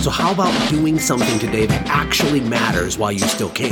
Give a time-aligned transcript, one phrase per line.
[0.00, 3.70] So, how about doing something today that actually matters while you still can?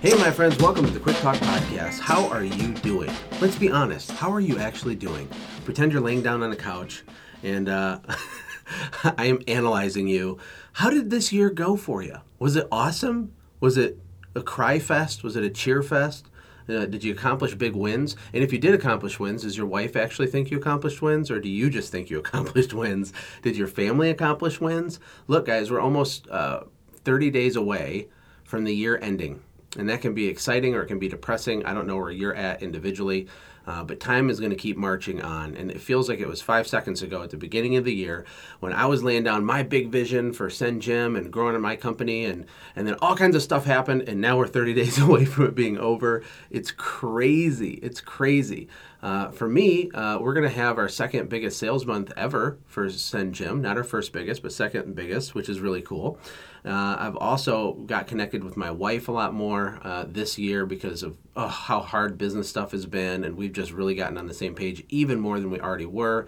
[0.00, 2.00] Hey, my friends, welcome to the Quick Talk Podcast.
[2.00, 3.10] How are you doing?
[3.42, 4.12] Let's be honest.
[4.12, 5.28] How are you actually doing?
[5.66, 7.04] Pretend you're laying down on a couch
[7.42, 7.98] and uh,
[9.04, 10.38] I am analyzing you.
[10.72, 12.16] How did this year go for you?
[12.38, 13.34] Was it awesome?
[13.60, 13.98] Was it
[14.34, 15.22] a cry fest?
[15.22, 16.30] Was it a cheer fest?
[16.68, 18.16] Uh, did you accomplish big wins?
[18.32, 21.40] And if you did accomplish wins, does your wife actually think you accomplished wins, or
[21.40, 23.12] do you just think you accomplished wins?
[23.42, 25.00] Did your family accomplish wins?
[25.26, 26.64] Look, guys, we're almost uh,
[27.04, 28.08] 30 days away
[28.44, 29.42] from the year ending.
[29.78, 31.64] And that can be exciting or it can be depressing.
[31.66, 33.28] I don't know where you're at individually.
[33.68, 35.54] Uh, but time is going to keep marching on.
[35.54, 38.24] And it feels like it was five seconds ago at the beginning of the year
[38.60, 42.24] when I was laying down my big vision for Send and growing in my company.
[42.24, 44.08] And, and then all kinds of stuff happened.
[44.08, 46.22] And now we're 30 days away from it being over.
[46.50, 47.72] It's crazy.
[47.82, 48.68] It's crazy.
[49.00, 52.90] Uh, for me, uh, we're going to have our second biggest sales month ever for
[52.90, 53.62] Send Jim.
[53.62, 56.18] Not our first biggest, but second biggest, which is really cool.
[56.64, 61.04] Uh, I've also got connected with my wife a lot more uh, this year because
[61.04, 64.34] of oh, how hard business stuff has been, and we've just really gotten on the
[64.34, 66.26] same page even more than we already were.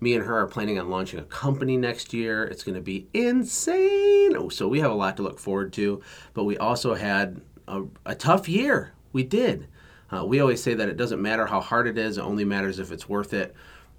[0.00, 2.44] Me and her are planning on launching a company next year.
[2.44, 4.36] It's going to be insane.
[4.36, 6.02] Oh, so we have a lot to look forward to,
[6.34, 8.92] but we also had a, a tough year.
[9.12, 9.68] We did.
[10.12, 12.78] Uh, we always say that it doesn't matter how hard it is, it only matters
[12.78, 13.54] if it's worth it.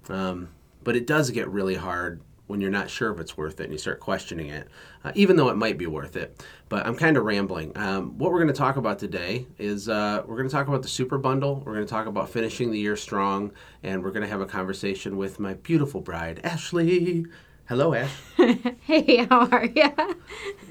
[0.08, 0.48] Um,
[0.82, 3.72] but it does get really hard when you're not sure if it's worth it and
[3.72, 4.68] you start questioning it,
[5.02, 6.44] uh, even though it might be worth it.
[6.68, 7.72] But I'm kind of rambling.
[7.76, 10.82] Um, what we're going to talk about today is uh, we're going to talk about
[10.82, 11.62] the super bundle.
[11.64, 14.46] We're going to talk about finishing the year strong, and we're going to have a
[14.46, 17.26] conversation with my beautiful bride, Ashlee.
[17.66, 18.10] Hello, Ash.
[18.82, 19.90] hey, how are you?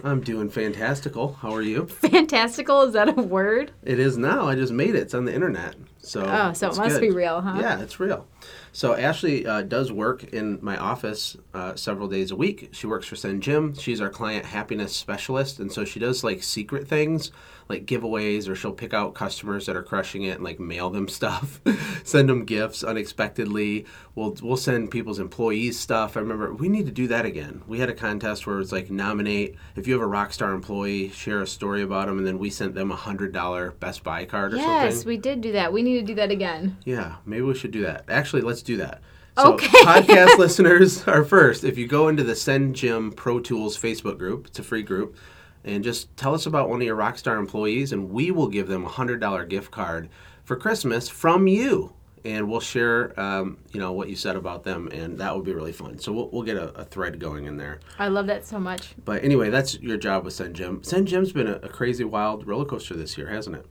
[0.03, 1.33] I'm doing fantastical.
[1.33, 1.87] How are you?
[1.87, 3.71] Fantastical, is that a word?
[3.81, 4.47] It is now.
[4.47, 4.99] I just made it.
[5.01, 5.75] It's on the internet.
[6.05, 7.01] So Oh, so it must good.
[7.01, 7.57] be real, huh?
[7.59, 8.27] Yeah, it's real.
[8.73, 12.69] So Ashlee uh, does work in my office uh, several days a week.
[12.73, 13.73] She works for Send Jim.
[13.75, 17.31] She's our client happiness specialist, and so she does like secret things,
[17.69, 21.07] like giveaways, or she'll pick out customers that are crushing it and like mail them
[21.19, 21.61] stuff,
[22.03, 23.85] send them gifts unexpectedly.
[24.15, 26.17] We'll we'll send people's employees stuff.
[26.17, 27.61] I remember we need to do that again.
[27.67, 31.09] We had a contest where it's like nominate if you have a rock star employee,
[31.09, 34.25] share a story about them, and then we sent them a hundred dollar Best Buy
[34.25, 34.97] card or Yes, something.
[34.97, 35.71] Yes, we did do that.
[35.71, 36.77] We need to do that again.
[36.85, 38.05] Yeah, maybe we should do that.
[38.09, 39.01] Actually, let's do that.
[39.37, 39.67] So, Okay.
[39.83, 41.63] podcast listeners are first.
[41.63, 45.15] If you go into the Send Jim Pro Tools Facebook group, it's a free group,
[45.63, 48.85] and just tell us about one of your Rockstar employees, and we will give them
[48.85, 50.09] a hundred dollar gift card
[50.43, 51.93] for Christmas from you,
[52.25, 55.53] and we'll share, um, you know, what you said about them, and that would be
[55.53, 55.97] really fun.
[55.97, 57.79] So we'll, we'll get a, a thread going in there.
[57.97, 58.93] I love that so much.
[59.03, 60.83] But anyway, that's your job with Send Jim.
[60.83, 63.65] Send Jim's been a, a crazy, wild roller coaster this year, hasn't it?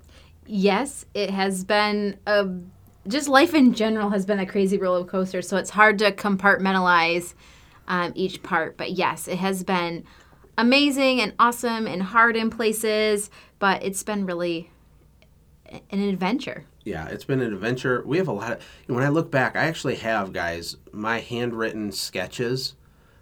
[0.47, 2.49] Yes, it has been a
[3.09, 7.35] just life in general has been a crazy roller coaster, so it's hard to compartmentalize
[7.89, 8.77] um, each part.
[8.77, 10.05] But yes, it has been
[10.57, 14.71] amazing and awesome and hard in places, but it's been really
[15.91, 16.65] an adventure.
[16.85, 18.03] Yeah, it's been an adventure.
[18.05, 18.65] We have a lot of.
[18.87, 22.75] When I look back, I actually have, guys, my handwritten sketches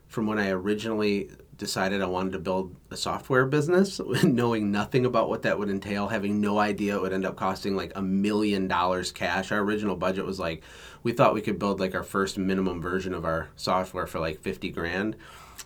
[0.09, 5.29] from when I originally decided I wanted to build a software business, knowing nothing about
[5.29, 8.67] what that would entail, having no idea it would end up costing like a million
[8.67, 9.53] dollars cash.
[9.53, 10.63] Our original budget was like,
[11.03, 14.41] we thought we could build like our first minimum version of our software for like
[14.41, 15.17] 50 grand.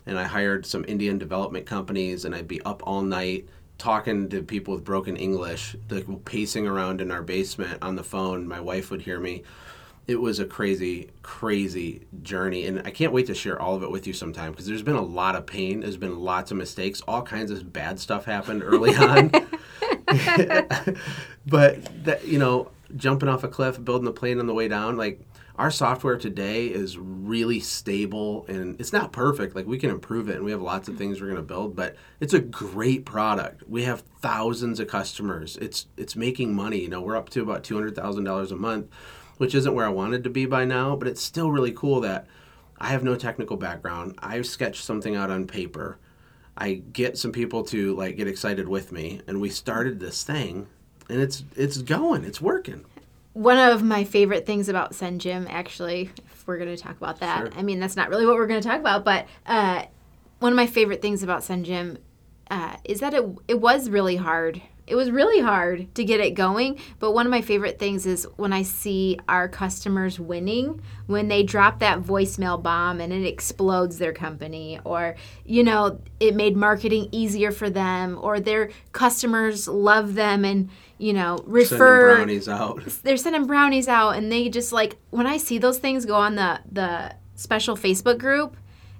[0.05, 4.43] And I hired some Indian development companies, and I'd be up all night talking to
[4.43, 8.47] people with broken English, like pacing around in our basement on the phone.
[8.47, 9.43] My wife would hear me.
[10.07, 13.89] It was a crazy, crazy journey, and I can't wait to share all of it
[13.89, 15.79] with you sometime because there's been a lot of pain.
[15.79, 17.01] There's been lots of mistakes.
[17.07, 19.31] All kinds of bad stuff happened early on.
[21.47, 24.95] but that you know, jumping off a cliff, building a plane on the way down,
[24.95, 25.19] like
[25.57, 29.55] our software today is really stable and it's not perfect.
[29.55, 31.75] Like we can improve it and we have lots of things we're going to build,
[31.75, 33.63] but it's a great product.
[33.67, 35.57] We have thousands of customers.
[35.57, 36.79] It's it's making money.
[36.79, 38.87] You know, we're up to about two hundred thousand dollars a month,
[39.37, 42.27] which isn't where I wanted to be by now, but it's still really cool that
[42.79, 44.15] I have no technical background.
[44.19, 45.97] I sketched something out on paper.
[46.57, 50.67] I get some people to like get excited with me, and we started this thing,
[51.09, 52.85] and it's it's going, it's working.
[53.33, 57.19] one of my favorite things about Send Jim, actually, if we're going to talk about
[57.19, 57.59] that, Sure.
[57.59, 59.83] I mean, that's not really what we're going to talk about, but uh,
[60.39, 61.97] one of my favorite things about Send Jim
[62.49, 64.61] uh, is that it, it was really hard.
[64.87, 68.27] It was really hard to get it going, but one of my favorite things is
[68.35, 73.97] when I see our customers winning, when they drop that voicemail bomb and it explodes
[73.97, 80.13] their company, or, you know, it made marketing easier for them, or their customers love
[80.13, 82.17] them and, you know, refer.
[82.17, 82.85] Sending brownies out.
[83.03, 86.35] they're sending brownies out and they just like when I see those things go on
[86.35, 88.55] the the special Facebook group,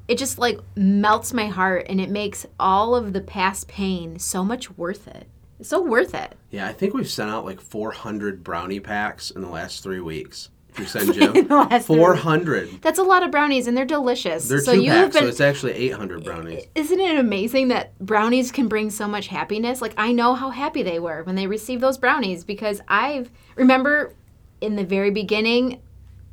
[0.07, 4.43] it just like melts my heart and it makes all of the past pain so
[4.43, 5.27] much worth it.
[5.59, 6.35] It's so worth it.
[6.51, 10.49] Yeah, I think we've sent out like 400 brownie packs in the last three weeks.
[10.73, 11.35] through Send Jim.
[11.35, 12.81] In the last three 400.
[12.81, 14.49] That's a lot of brownies and they're delicious.
[14.49, 16.65] They're so two you packs, so it's actually 800 brownies.
[16.75, 19.81] Isn't it amazing that brownies can bring so much happiness?
[19.81, 24.13] Like I know how happy they were when they received those brownies because I've remember
[24.59, 25.81] in the very beginning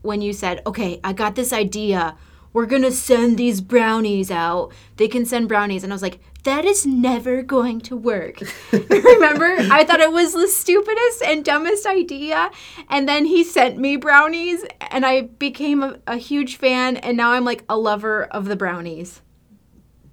[0.03, 2.17] when you said, "Okay, I got this idea.
[2.53, 4.73] We're going to send these brownies out.
[4.97, 8.41] They can send brownies." And I was like, "That is never going to work."
[8.73, 9.57] remember?
[9.73, 12.51] I thought it was the stupidest and dumbest idea.
[12.89, 17.33] And then he sent me brownies and I became a, a huge fan and now
[17.33, 19.23] I'm like a lover of the brownies.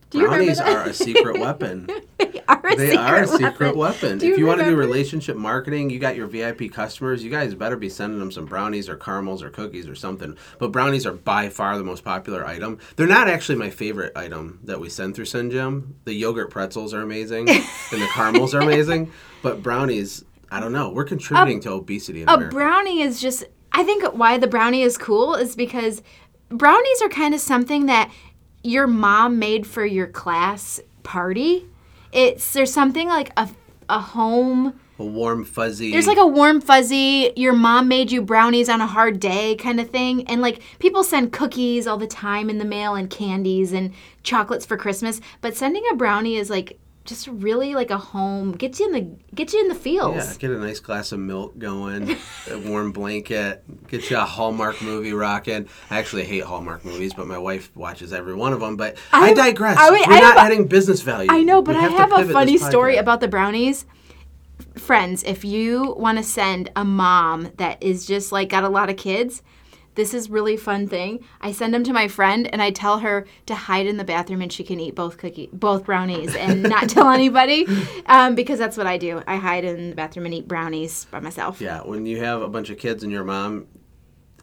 [0.09, 1.87] Do Brownies are a secret weapon.
[2.17, 3.77] they are a They secret are a secret weapon.
[3.77, 4.17] weapon.
[4.17, 7.29] Do you if you want to do relationship marketing, you got your VIP customers, you
[7.29, 10.35] guys better be sending them some brownies or caramels or cookies or something.
[10.57, 12.79] But brownies are by far the most popular item.
[12.95, 15.95] They're not actually my favorite item that we send through Send Jim.
[16.05, 19.11] The yogurt pretzels are amazing and the caramels are amazing.
[19.43, 20.89] But brownies, I don't know.
[20.89, 22.55] We're contributing to obesity in A America.
[22.55, 23.43] brownie is just.
[23.71, 26.01] I think why the brownie is cool is because
[26.49, 28.11] brownies are kind of something that
[28.63, 31.65] your mom made for your class party.
[32.11, 33.49] It's there's something like a
[33.89, 34.79] a home.
[34.99, 35.91] a warm, fuzzy.
[35.91, 37.31] There's like a warm fuzzy.
[37.35, 41.03] Your mom made you brownies on a hard day kind of thing, and like people
[41.03, 45.21] send cookies all the time in the mail and candies and chocolates for Christmas.
[45.41, 46.79] But sending a brownie is like
[47.09, 48.53] just really like a home.
[48.53, 50.15] Gets you in the gets you in the feels.
[50.15, 52.15] Yeah, get a nice glass of milk going,
[52.49, 55.67] a warm blanket, get you a Hallmark movie rocking.
[55.89, 58.77] I actually hate Hallmark movies, but my wife watches every one of them.
[58.77, 59.77] But I, I- digress.
[59.77, 61.29] I- wait, We're I not have adding business value.
[61.31, 63.85] I know, but We I have a funny story about the brownies.
[64.77, 68.89] Friends, if you want to send a mom that is just like got a lot
[68.89, 69.41] of kids,
[69.99, 71.25] this is really fun thing.
[71.41, 74.41] I send them to my friend and I tell her to hide in the bathroom
[74.41, 77.67] and she can eat both cookie, both brownies and not tell anybody,
[78.05, 79.21] um, because that's what I do.
[79.27, 81.59] I hide in the bathroom and eat brownies by myself.
[81.59, 83.67] Yeah, when you have a bunch of kids and your mom,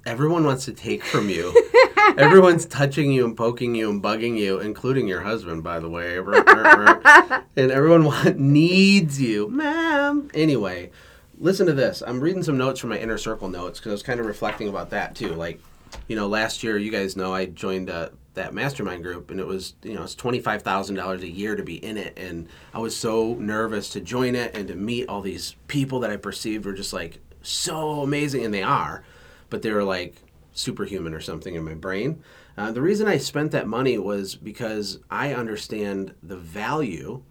[0.05, 1.55] everyone wants to take from you.
[2.19, 6.19] Everyone's touching you and poking you and bugging you, including your husband, by the way.
[7.57, 8.05] and everyone
[8.37, 10.31] needs you, ma'am.
[10.35, 10.91] Anyway,
[11.39, 12.03] listen to this.
[12.07, 14.69] I'm reading some notes from my inner circle notes because I was kind of reflecting
[14.69, 15.35] about that too.
[15.35, 15.61] Like,
[16.09, 19.47] you know, last year, you guys know I joined uh, that mastermind group, and it
[19.47, 22.49] was, you know, it's twenty five thousand dollars a year to be in it, and
[22.75, 26.17] I was so nervous to join it and to meet all these people that I
[26.17, 29.05] perceived were just like so amazing, and they are,
[29.51, 30.17] but they were like
[30.53, 32.23] superhuman or something in my brain.
[32.57, 37.23] Uh, the reason I spent that money was because I understand the value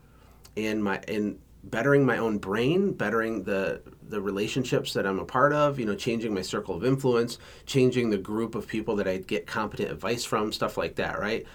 [0.56, 5.52] in my in bettering my own brain, bettering the the relationships that I'm a part
[5.52, 9.18] of, you know, changing my circle of influence, changing the group of people that I
[9.18, 11.46] get competent advice from, stuff like that, right?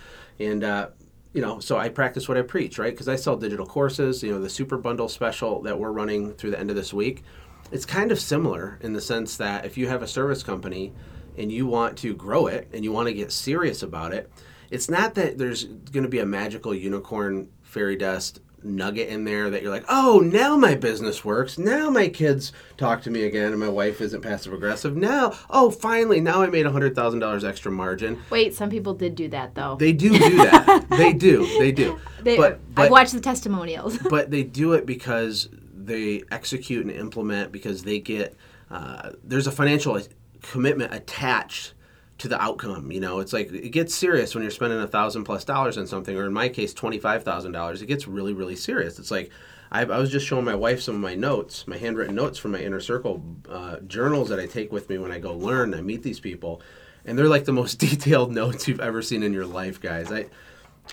[0.40, 0.88] And uh,
[1.33, 2.93] you know, so I practice what I preach, right?
[2.93, 6.50] Because I sell digital courses, you know, the super bundle special that we're running through
[6.50, 7.23] the end of this week.
[7.71, 10.93] It's kind of similar in the sense that if you have a service company
[11.38, 14.31] and you want to grow it and you want to get serious about it,
[14.71, 19.50] it's not that there's going to be a magical unicorn fairy dust nugget in there
[19.50, 21.59] that you're like, oh, now my business works.
[21.59, 24.97] Now my kids talk to me again and my wife isn't passive aggressive.
[24.97, 28.23] Now, oh, finally, now I made $100,000 extra margin.
[28.31, 29.76] Wait, some people did do that though.
[29.76, 30.87] They do do that.
[30.90, 31.47] they do.
[31.59, 31.99] They do.
[32.23, 33.99] They- but, I've watched the testimonials.
[34.11, 38.37] but they do it because they execute and implement because they get
[38.71, 40.00] uh, there's a financial
[40.43, 41.75] commitment attached
[42.21, 43.21] to the outcome you know?
[43.21, 46.27] It's like it gets serious when you're spending a thousand plus dollars on something or
[46.27, 48.99] in my case $25000 it gets really really serious.
[48.99, 49.31] It's like
[49.73, 52.53] I, I was just showing my wife some of my notes my handwritten notes from
[52.53, 55.81] my inner circle uh, journals that i take with me when i go learn i
[55.81, 56.61] meet these people
[57.05, 60.12] and they're like the most detailed notes you've ever seen in your life guys.
[60.12, 60.27] I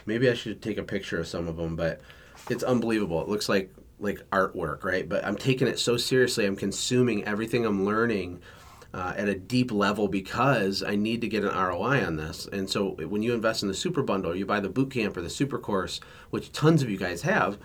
[0.06, 2.02] maybe i should take a picture of some of them but
[2.50, 3.22] it's unbelievable.
[3.22, 5.08] It looks like like artwork right?
[5.08, 6.46] But i'm taking it so seriously.
[6.46, 8.42] I'm consuming everything i'm learning
[8.98, 12.70] uh, at a deep level because i need to get an roi on this and
[12.70, 15.30] so when you invest in the super bundle you buy the boot camp or the
[15.30, 16.02] super course
[16.32, 17.58] which tons of you guys have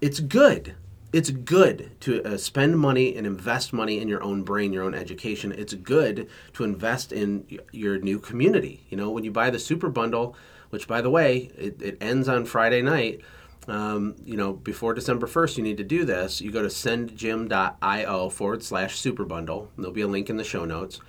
[0.00, 0.74] it's good
[1.12, 4.94] it's good to uh, spend money and invest money in your own brain, your own
[4.94, 5.50] education.
[5.50, 8.84] It's good to invest in your new community.
[8.90, 10.36] You know, when you buy the super bundle,
[10.70, 13.22] which by the way, it, it ends on Friday night.
[13.68, 16.40] Um, you know, before December 1st, you need to do this.
[16.40, 19.70] You go to sendjim.io forward slash super bundle.
[19.76, 21.00] There'll be a link in the show notes.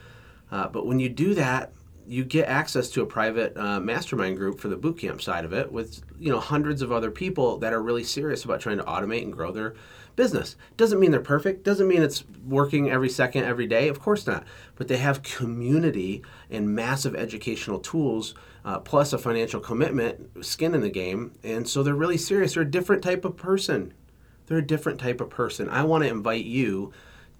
[0.51, 1.71] Uh, but when you do that,
[2.07, 5.71] you get access to a private uh, mastermind group for the bootcamp side of it
[5.71, 9.23] with you know hundreds of other people that are really serious about trying to automate
[9.23, 9.75] and grow their
[10.15, 14.25] business doesn't mean they're perfect doesn't mean it's working every second every day of course
[14.25, 14.45] not
[14.75, 18.33] but they have community and massive educational tools
[18.67, 22.63] uh, plus a financial commitment skin in the game and so they're really serious they're
[22.63, 23.93] a different type of person
[24.45, 26.91] they're a different type of person i want to invite you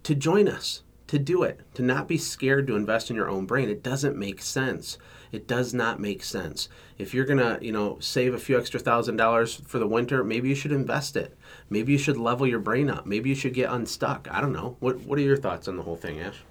[0.03, 3.45] to join us to do it, to not be scared to invest in your own
[3.45, 3.69] brain.
[3.69, 4.97] It doesn't make sense.
[5.31, 6.69] It does not make sense.
[6.97, 10.49] If you're gonna, you know, save a few extra thousand dollars for the winter, maybe
[10.49, 11.37] you should invest it.
[11.69, 13.05] Maybe you should level your brain up.
[13.05, 14.27] Maybe you should get unstuck.
[14.29, 14.77] I don't know.
[14.79, 16.43] What What are your thoughts on the whole thing, Ash?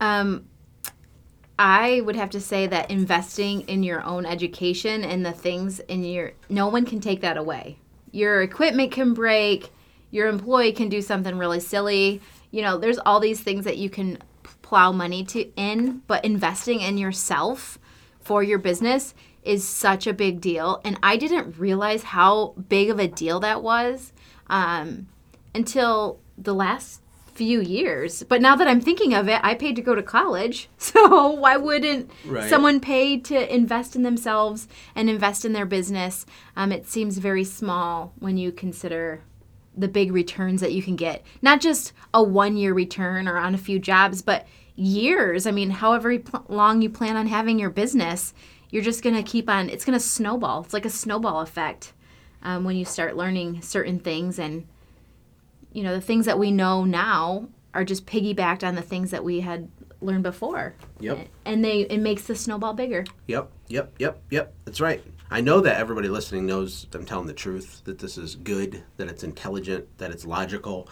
[0.00, 0.46] Um,
[1.58, 6.04] I would have to say that investing in your own education and the things in
[6.04, 7.78] your no one can take that away.
[8.12, 9.70] Your equipment can break,
[10.10, 12.20] your employee can do something really silly.
[12.50, 14.18] You know, there's all these things that you can
[14.62, 17.78] plow money to in, but investing in yourself
[18.20, 20.80] for your business is such a big deal.
[20.84, 24.12] And I didn't realize how big of a deal that was
[24.48, 25.06] um,
[25.54, 27.00] until the last
[27.36, 28.22] few years.
[28.22, 30.68] But now that I'm thinking of it, I paid to go to college.
[30.78, 32.48] So why wouldn't Right.
[32.48, 36.24] someone pay to invest in themselves and invest in their business?
[36.56, 39.20] Um, it seems very small when you consider
[39.76, 41.22] the big returns that you can get.
[41.42, 45.46] Not just a one year return or on a few jobs, but years.
[45.46, 48.32] I mean, however pl- long you plan on having your business,
[48.70, 50.62] you're just going to keep on, it's going to snowball.
[50.62, 51.92] It's like a snowball effect
[52.42, 54.38] um, when you start learning certain things.
[54.38, 54.66] And,
[55.76, 59.22] you know, the things that we know now are just piggybacked on the things that
[59.22, 59.68] we had
[60.00, 60.74] learned before.
[61.00, 61.28] Yep.
[61.44, 63.04] And they it makes the snowball bigger.
[63.26, 64.54] Yep, yep, yep, yep.
[64.64, 65.04] That's right.
[65.30, 69.08] I know that everybody listening knows I'm telling the truth, that this is good, that
[69.08, 70.88] it's intelligent, that it's logical,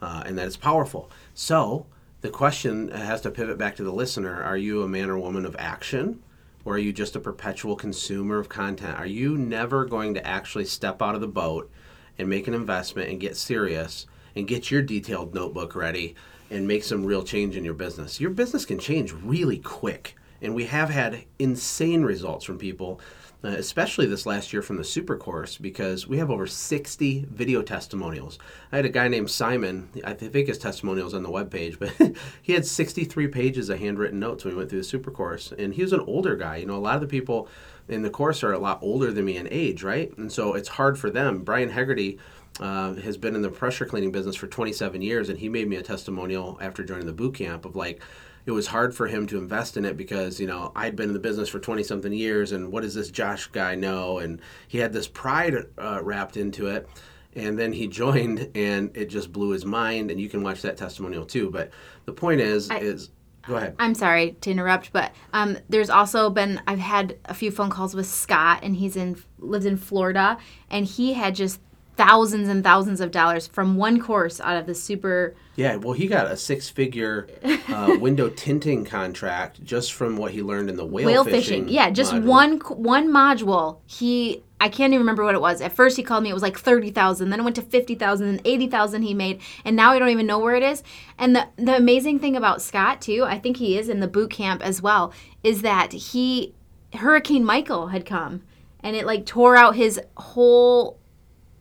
[0.00, 1.10] uh, and that it's powerful.
[1.34, 1.86] So
[2.20, 5.46] the question has to pivot back to the listener Are you a man or woman
[5.46, 6.22] of action?
[6.64, 9.00] Or are you just a perpetual consumer of content?
[9.00, 11.72] Are you never going to actually step out of the boat
[12.18, 14.06] and make an investment and get serious
[14.38, 16.14] and get your detailed notebook ready
[16.50, 18.20] and make some real change in your business?
[18.20, 20.14] Your business can change really quick.
[20.40, 23.00] And we have had insane results from people,
[23.42, 27.60] uh, especially this last year from the super course, because we have over 60 video
[27.60, 28.38] testimonials.
[28.70, 32.52] I had a guy named Simon, I think his testimonials on the webpage, but he
[32.52, 35.52] had 63 pages of handwritten notes when we went through the super course.
[35.58, 36.58] And he was an older guy.
[36.58, 37.48] You know, a lot of the people
[37.88, 40.16] in the course are a lot older than me in age, right?
[40.16, 41.42] And so it's hard for them.
[41.42, 42.18] Brian Hegarty
[42.60, 45.76] uh, has been in the pressure cleaning business for 27 years, and he made me
[45.76, 48.02] a testimonial after joining the boot camp of like,
[48.46, 51.12] it was hard for him to invest in it because you know I'd been in
[51.12, 54.18] the business for 20 something years and what does this Josh guy know?
[54.18, 56.88] And he had this pride uh, wrapped into it
[57.34, 60.76] and then he joined and it just blew his mind and you can watch that
[60.76, 61.50] testimonial too.
[61.50, 61.70] But
[62.06, 63.10] the point is is
[63.46, 63.74] go ahead.
[63.78, 67.94] I'm sorry to interrupt, but um, there's also been I've had a few phone calls
[67.94, 70.38] with Scott, and he's in lives in Florida,
[70.70, 71.60] and he had just
[71.98, 75.34] thousands and thousands of dollars from one course out of the super.
[75.56, 77.28] Yeah, well, he got a six-figure
[77.68, 81.68] uh, window tinting contract just from what he learned in the whale, whale fishing.
[81.68, 82.24] Yeah, just module.
[82.24, 83.80] one one module.
[83.86, 85.60] He I can't even remember what it was.
[85.60, 88.40] At first he called me it was like 30,000, then it went to 50,000 and
[88.44, 90.82] 80,000 he made and now I don't even know where it is.
[91.18, 94.30] And the the amazing thing about Scott too, I think he is in the boot
[94.30, 95.12] camp as well,
[95.42, 96.54] is that he
[96.94, 98.42] Hurricane Michael had come
[98.80, 100.97] and it like tore out his whole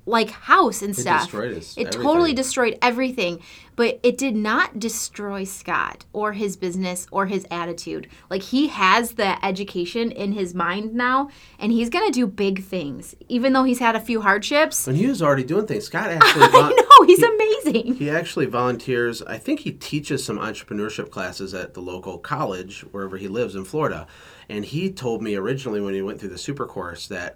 [0.08, 1.24] like house and stuff.
[1.24, 2.02] destroyed his it everything.
[2.02, 3.42] totally destroyed everything,
[3.76, 8.08] but it did not destroy Scott or his business or his attitude.
[8.30, 13.16] Like he has the education in his mind now, and he's gonna do big things,
[13.28, 14.88] even though he's had a few hardships.
[14.88, 15.86] And he was already doing things.
[15.86, 17.96] Scott actually I know he's amazing.
[17.96, 19.22] He actually volunteers.
[19.22, 23.66] I think he teaches some entrepreneurship classes at the local college wherever he lives in
[23.66, 24.08] Florida.
[24.50, 27.36] And he told me originally when he went through the super course that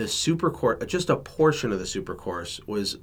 [0.00, 2.96] the super course, just a portion of the super course, was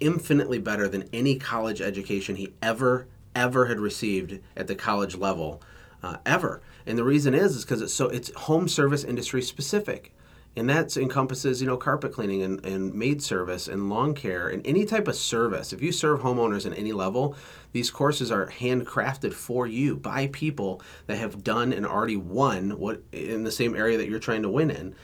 [0.00, 3.06] infinitely better than any college education he ever
[3.36, 5.62] ever had received at the college level
[6.02, 6.62] uh, ever.
[6.86, 10.14] And the reason is is because it's so it's home service industry specific.
[10.56, 14.66] And that encompasses, you know, carpet cleaning and, and maid service and lawn care and
[14.66, 15.72] any type of service.
[15.72, 17.36] If you serve homeowners in any level,
[17.70, 23.02] these courses are handcrafted for you by people that have done and already won what
[23.12, 24.96] in the same area that you're trying to win in.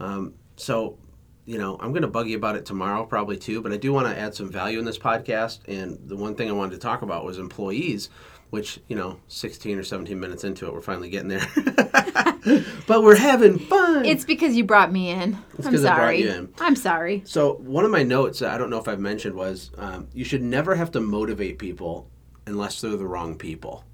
[0.00, 0.98] Um, so
[1.46, 3.92] you know, I'm going to bug you about it tomorrow, probably too, but I do
[3.92, 5.60] want to add some value in this podcast.
[5.68, 8.08] And the one thing I wanted to talk about was employees,
[8.50, 11.46] which, you know, 16 or 17 minutes into it, we're finally getting there.
[12.86, 14.06] but we're having fun.
[14.06, 15.36] It's because you brought me in.
[15.58, 16.28] It's I'm 'cause I brought sorry.
[16.28, 16.54] in.
[16.60, 17.22] I'm sorry.
[17.26, 20.42] So one of my notes, I don't know if I've mentioned, was um, you should
[20.42, 22.08] never have to motivate people
[22.46, 23.84] unless they're the wrong people.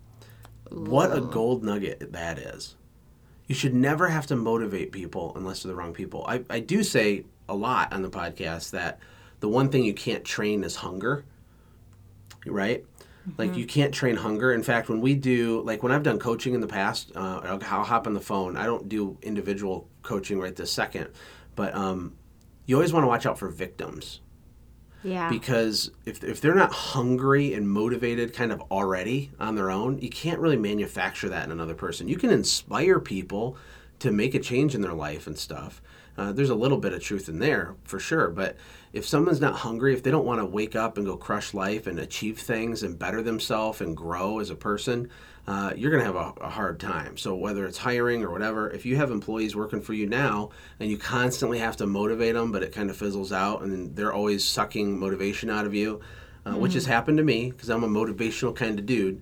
[0.71, 2.77] What a gold nugget that is.
[3.51, 6.25] You should never have to motivate people unless they're the wrong people.
[6.29, 9.01] I, I do say a lot on the podcast that
[9.41, 11.25] the one thing you can't train is hunger,
[12.47, 12.85] right?
[13.39, 14.53] Like you can't train hunger.
[14.53, 17.61] In fact, when we do, like when I've done coaching in the past, uh, I'll,
[17.65, 18.57] I'll hop on the phone.
[18.57, 21.09] I don't do individual coaching right this second,
[21.57, 22.15] but um,
[22.67, 24.21] you always want to watch out for victims
[25.03, 25.31] Yeah.
[25.31, 30.11] because if, if they're not hungry and motivated kind of already on their own you
[30.11, 32.09] can't really manufacture that in another person.
[32.09, 33.57] You can inspire people
[34.01, 35.81] to make a change in their life and stuff.
[36.19, 38.29] Uh, there's a little bit of truth in there for sure.
[38.29, 38.57] But
[38.93, 41.87] if someone's not hungry if they don't want to wake up and go crush life
[41.87, 45.09] and achieve things and better themselves and grow as a person
[45.47, 47.17] uh, you're going to have a, a hard time.
[47.17, 50.91] So whether it's hiring or whatever if you have employees working for you now and
[50.91, 54.47] you constantly have to motivate them but it kind of fizzles out and they're always
[54.47, 56.01] sucking motivation out of you
[56.47, 59.21] uh, which has happened to me because i'm a motivational kind of dude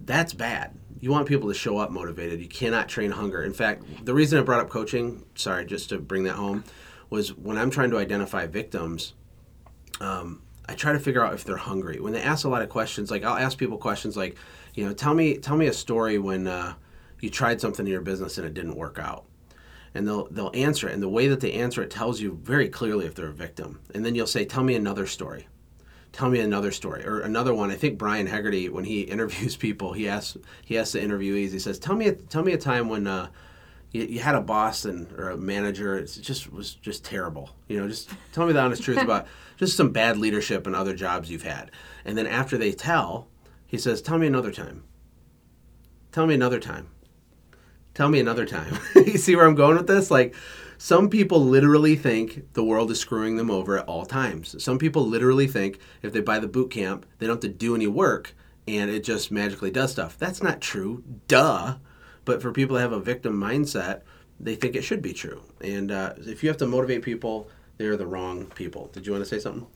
[0.00, 0.74] that's bad.
[1.00, 2.40] You want people to show up motivated.
[2.40, 3.42] You cannot train hunger.
[3.42, 6.64] In fact the reason i brought up coaching sorry just to bring that home
[7.10, 9.14] was when i'm trying to identify victims
[10.00, 11.98] um, I try to figure out if they're hungry.
[11.98, 14.36] When they ask a lot of questions, like I'll ask people questions like,
[14.78, 16.74] you know, tell me tell me a story when uh,
[17.18, 19.24] you tried something in your business and it didn't work out.
[19.92, 22.68] And they'll they'll answer it, and the way that they answer it tells you very
[22.68, 23.80] clearly if they're a victim.
[23.92, 25.48] And then you'll say, "Tell me another story."
[26.12, 27.70] Tell me another story or another one.
[27.70, 31.50] I think Brian Hegarty, when he interviews people, he asks he asks the interviewees.
[31.50, 33.30] He says, "Tell me a, tell me a time when uh,
[33.90, 37.80] you, you had a boss and or a manager it just was just terrible you
[37.80, 41.30] know just tell me the honest truth about just some bad leadership and other jobs
[41.30, 41.70] you've had
[42.04, 43.28] and then after they tell
[43.68, 44.82] he says tell me another time
[46.10, 46.88] tell me another time
[47.94, 50.34] tell me another time you see where i'm going with this like
[50.80, 55.06] some people literally think the world is screwing them over at all times some people
[55.06, 58.34] literally think if they buy the boot camp they don't have to do any work
[58.66, 61.76] and it just magically does stuff that's not true duh
[62.28, 64.02] but for people that have a victim mindset,
[64.38, 65.40] they think it should be true.
[65.62, 68.90] And uh, if you have to motivate people, they're the wrong people.
[68.92, 69.66] Did you want to say something?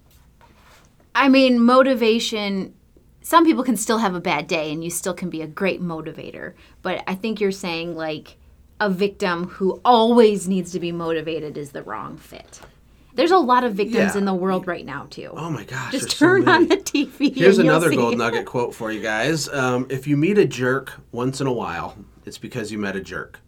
[1.15, 2.75] I mean, motivation.
[3.23, 5.81] Some people can still have a bad day, and you still can be a great
[5.81, 6.55] motivator.
[6.83, 8.37] But I think you're saying like
[8.81, 12.61] a victim who always needs to be motivated is the wrong fit.
[13.15, 14.19] There's a lot of victims Yeah.
[14.19, 15.31] in the world right now too.
[15.37, 15.93] Oh my gosh.
[15.93, 17.35] Just there's so turn on the TV.
[17.35, 19.49] Here's another gold nugget quote for you guys.
[19.51, 23.01] Um, if you meet a jerk once in a while, it's because you met a
[23.01, 23.39] jerk.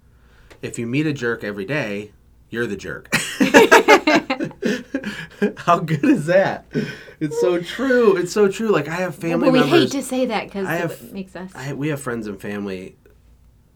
[0.61, 2.13] If you meet a jerk every day,
[2.51, 3.09] you're the jerk.
[5.59, 6.67] How good is that?
[7.21, 8.17] It's so true.
[8.17, 8.69] It's so true.
[8.69, 9.81] Like I have family But we members.
[9.93, 10.69] hate to say that because
[11.03, 11.51] it makes us.
[11.55, 12.97] I, we have friends and family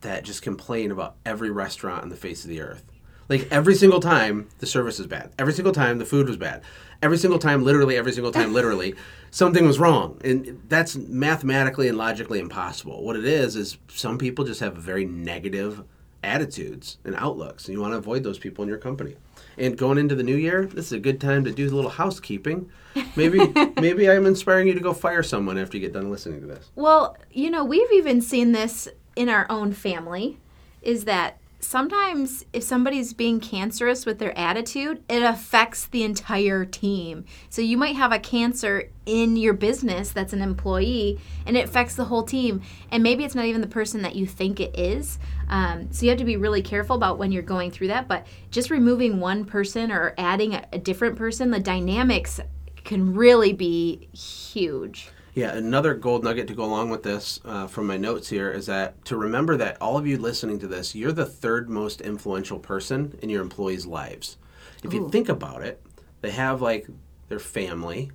[0.01, 2.85] that just complain about every restaurant on the face of the earth.
[3.29, 5.33] Like every single time the service is bad.
[5.38, 6.62] Every single time the food was bad.
[7.01, 8.94] Every single time, literally every single time, literally,
[9.31, 10.21] something was wrong.
[10.25, 13.05] And that's mathematically and logically impossible.
[13.05, 15.85] What it is is some people just have very negative
[16.25, 19.14] attitudes and outlooks, and you want to avoid those people in your company.
[19.59, 21.90] And going into the new year, this is a good time to do a little
[21.90, 22.71] housekeeping.
[23.16, 23.38] Maybe
[23.81, 26.71] maybe I'm inspiring you to go fire someone after you get done listening to this.
[26.75, 30.38] Well, you know, we've even seen this in our own family
[30.83, 37.25] is that sometimes if somebody's being cancerous with their attitude, it affects the entire team.
[37.51, 41.94] So you might have a cancer in your business that's an employee and it affects
[41.94, 42.62] the whole team.
[42.90, 45.18] And maybe it's not even the person that you think it is.
[45.49, 48.07] Um, so you have to be really careful about when you're going through that.
[48.07, 52.40] But just removing one person or adding a, a different person, the dynamics
[52.85, 55.11] can really be huge.
[55.38, 58.66] Yeah, another gold nugget to go along with this uh, from my notes here is
[58.66, 62.59] that to remember that all of you listening to this, you're the third most influential
[62.59, 64.37] person in your employees' lives.
[64.83, 65.81] If you think about it,
[66.22, 66.88] they have like
[67.29, 68.11] their family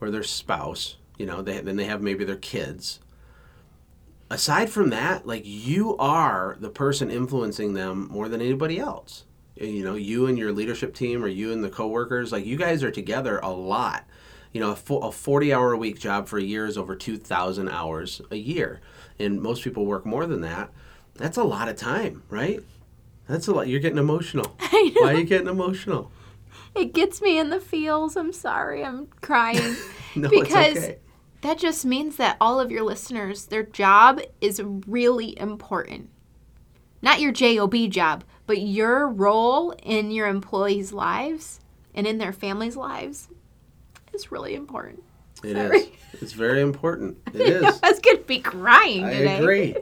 [0.00, 3.00] or their spouse, you know, they, then they have maybe their kids.
[4.30, 9.24] Aside from that, like you are the person influencing them more than anybody else.
[9.56, 12.84] You know, you and your leadership team or you and the coworkers, like you guys
[12.84, 14.04] are together a lot
[14.52, 16.94] you know, a, fo- a 40 hour a week job for a year is over
[16.94, 18.80] 2,000 hours a year.
[19.18, 20.70] And most people work more than that.
[21.14, 22.60] That's a lot of time, right?
[23.28, 23.68] That's a lot.
[23.68, 24.56] You're getting emotional.
[24.60, 25.02] I know.
[25.02, 26.10] Why are you getting emotional?
[26.74, 28.16] It gets me in the feels.
[28.16, 28.84] I'm sorry.
[28.84, 29.76] I'm crying.
[30.14, 30.98] No, because okay.
[31.40, 36.10] that just means that all of your listeners, their job is really important.
[37.00, 41.60] Not your JOB job, but your role in your employees' lives
[41.94, 43.30] and in their families' lives
[44.14, 45.02] is really important.
[45.44, 45.78] It Sorry.
[45.80, 45.88] is.
[46.20, 47.18] It's very important.
[47.34, 47.80] It is.
[47.82, 49.38] I was gonna be crying I today.
[49.38, 49.76] agree.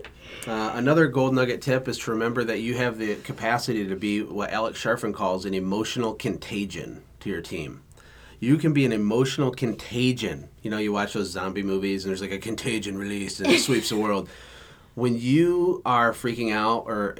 [0.46, 4.22] Uh, another gold nugget tip is to remember that you have the capacity to be
[4.22, 7.82] what Alex Charfen calls an emotional contagion to your team.
[8.38, 10.48] You can be an emotional contagion.
[10.62, 13.60] You know, you watch those zombie movies and there's like a contagion released and it
[13.60, 14.28] sweeps the world.
[14.94, 17.14] When you are freaking out or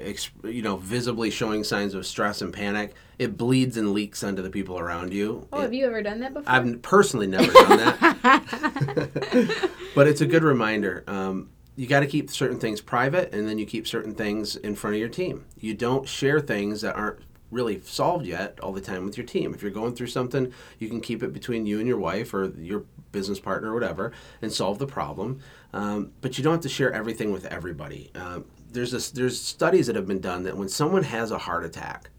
[0.44, 4.50] you know visibly showing signs of stress and panic, it bleeds and leaks onto the
[4.50, 5.46] people around you.
[5.52, 6.52] Oh, It- have you ever done that before?
[6.52, 9.70] I've personally never done that.
[9.94, 11.04] but it's a good reminder.
[11.06, 14.74] Um, you got to keep certain things private and then you keep certain things in
[14.74, 15.46] front of your team.
[15.58, 19.54] You don't share things that aren't really solved yet all the time with your team.
[19.54, 22.50] If you're going through something, you can keep it between you and your wife or
[22.58, 25.40] your business partner or whatever and solve the problem.
[25.72, 28.10] Um, but you don't have to share everything with everybody.
[28.14, 31.64] Um, there's this, there's studies that have been done that when someone has a heart
[31.64, 32.10] attack,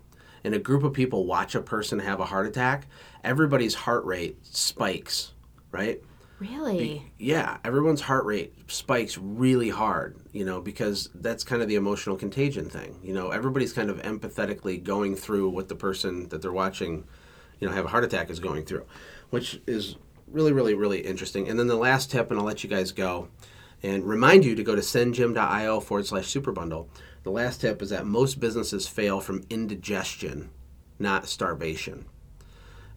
[0.43, 2.87] and a group of people watch a person have a heart attack,
[3.23, 5.33] everybody's heart rate spikes,
[5.71, 6.01] right?
[6.41, 7.05] really?
[7.19, 12.17] Yeah, everyone's heart rate spikes really hard, you know, because that's kind of the emotional
[12.17, 12.99] contagion thing.
[13.03, 17.05] You know, everybody's kind of empathetically going through what the person that they're watching,
[17.59, 18.85] you know, have a heart attack is going through,
[19.29, 19.97] which is
[20.31, 21.47] really, really, really interesting.
[21.47, 23.29] And then the last tip, and I'll let you guys go
[23.83, 26.89] and remind you to go to sendjim.io forward slash super bundle.
[27.23, 30.49] The last tip is that most businesses fail from indigestion,
[30.99, 32.05] not starvation.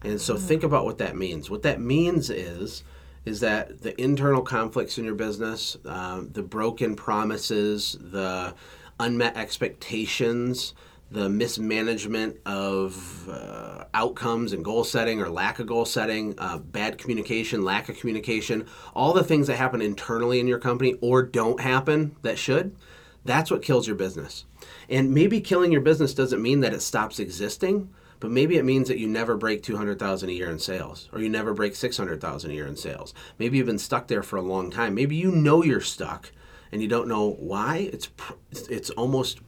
[0.01, 1.49] And so think about what that means.
[1.49, 2.83] What that means is
[3.25, 8.53] is that the internal conflicts in your business, um, the broken promises, the
[8.99, 10.75] unmet expectations,
[11.15, 16.97] the mismanagement of uh, outcomes and goal setting or lack of goal setting, uh, bad
[16.97, 21.61] communication, lack of communication, all the things that happen internally in your company or don't
[21.61, 22.75] happen that should,
[23.23, 24.43] that's what kills your business.
[24.89, 28.89] And maybe killing your business doesn't mean that it stops existing, but maybe it means
[28.89, 32.53] that you never break 200,000 a year in sales or you never break 600,000 a
[32.53, 33.13] year in sales.
[33.39, 34.93] Maybe you've been stuck there for a long time.
[34.93, 36.33] Maybe you know you're stuck
[36.73, 37.89] and you don't know why.
[37.93, 38.09] It's
[38.51, 39.39] it's almost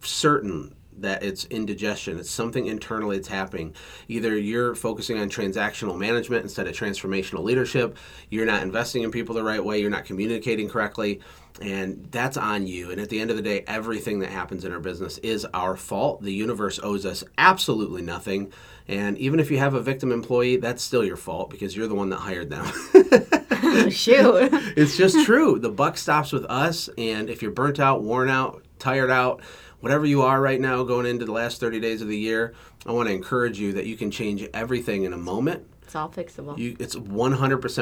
[0.00, 2.18] certain that it's indigestion.
[2.18, 3.74] It's something internally that's happening.
[4.08, 7.96] Either you're focusing on transactional management instead of transformational leadership,
[8.30, 11.20] you're not investing in people the right way, you're not communicating correctly,
[11.60, 12.90] and that's on you.
[12.90, 15.76] And at the end of the day, everything that happens in our business is our
[15.76, 16.22] fault.
[16.22, 18.52] The universe owes us absolutely nothing.
[18.88, 21.94] And even if you have a victim employee, that's still your fault because you're the
[21.94, 22.66] one that hired them.
[23.50, 24.50] Oh, shoot.
[24.76, 25.58] it's just true.
[25.58, 29.40] The buck stops with us, and if you're burnt out, worn out, tired out,
[29.84, 32.54] whatever you are right now going into the last 30 days of the year,
[32.86, 35.66] I want to encourage you that you can change everything in a moment.
[35.82, 36.56] it's all fixable.
[36.56, 37.38] You, it's 100%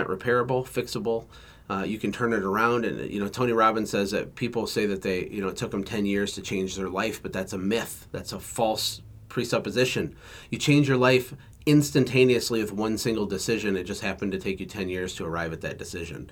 [0.08, 1.26] repairable, fixable.
[1.70, 4.84] Uh, you can turn it around, and you know Tony Robbins says that people say
[4.86, 7.52] that they, you know, it took them 10 years to change their life, but that's
[7.52, 8.08] a myth.
[8.10, 10.16] That's a false presupposition.
[10.50, 11.32] You change your life
[11.66, 13.76] instantaneously with one single decision.
[13.76, 16.30] It just happened to take you 10 years to arrive at that decision.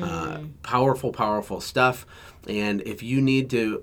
[0.00, 2.06] Uh, powerful, powerful stuff.
[2.46, 3.82] And if you need to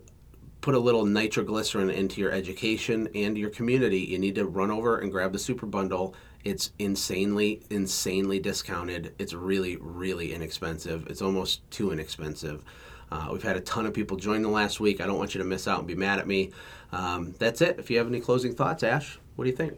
[0.65, 4.97] put a little nitroglycerin into your education and your community, you need to run over
[4.97, 6.15] and grab the super bundle.
[6.43, 9.13] It's insanely, insanely discounted.
[9.19, 11.05] It's really, really inexpensive.
[11.05, 12.63] It's almost too inexpensive.
[13.11, 15.01] Uh, we've had a ton of people join the last week.
[15.01, 16.49] I don't want you to miss out and be mad at me.
[16.91, 17.77] Um, that's it.
[17.77, 19.77] If you have any closing thoughts, Ash, what do you think?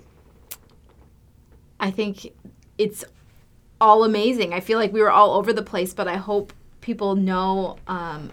[1.82, 2.32] I think
[2.78, 3.04] it's
[3.82, 4.54] all amazing.
[4.54, 8.32] I feel like we were all over the place, but I hope people know um,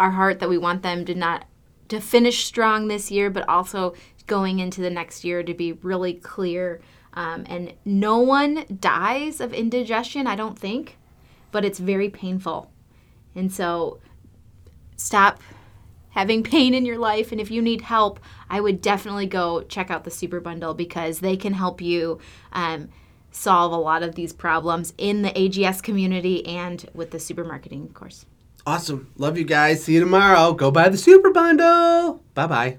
[0.00, 1.44] our heart that we want them to not
[1.88, 3.94] to finish strong this year, but also
[4.26, 6.80] going into the next year to be really clear.
[7.12, 10.96] Um, and no one dies of indigestion, I don't think,
[11.50, 12.70] but it's very painful.
[13.34, 14.00] And so
[14.96, 15.42] stop
[16.10, 19.90] having pain in your life and if you need help i would definitely go check
[19.90, 22.18] out the super bundle because they can help you
[22.52, 22.88] um,
[23.30, 28.26] solve a lot of these problems in the ags community and with the supermarketing course
[28.66, 29.12] Awesome.
[29.16, 29.84] Love you guys.
[29.84, 30.52] See you tomorrow.
[30.52, 32.22] Go buy the super bundle.
[32.34, 32.78] Bye bye.